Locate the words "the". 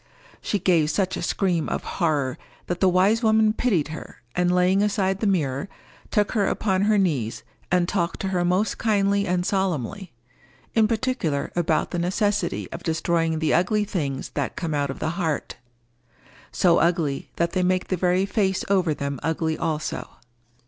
2.79-2.89, 5.19-5.27, 11.91-11.99, 13.37-13.53, 14.97-15.11, 17.89-17.95